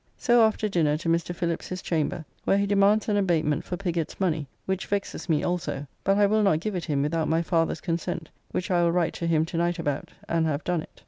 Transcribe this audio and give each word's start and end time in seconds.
So 0.17 0.43
after 0.43 0.67
dinner 0.67 0.97
to 0.97 1.09
Mr. 1.09 1.35
Phillips 1.35 1.67
his 1.67 1.83
chamber, 1.83 2.25
where 2.43 2.57
he 2.57 2.65
demands 2.65 3.07
an 3.07 3.17
abatement 3.17 3.63
for 3.63 3.77
Piggott's 3.77 4.19
money, 4.19 4.47
which 4.65 4.87
vexes 4.87 5.29
me 5.29 5.43
also, 5.43 5.85
but 6.03 6.17
I 6.17 6.25
will 6.25 6.41
not 6.41 6.59
give 6.59 6.73
it 6.73 6.85
him 6.85 7.03
without 7.03 7.27
my 7.27 7.43
father's 7.43 7.81
consent, 7.81 8.31
which 8.49 8.71
I 8.71 8.81
will 8.81 8.91
write 8.91 9.13
to 9.13 9.27
him 9.27 9.45
to 9.45 9.57
night 9.57 9.77
about, 9.77 10.09
and 10.27 10.47
have 10.47 10.63
done 10.63 10.81
it. 10.81 10.99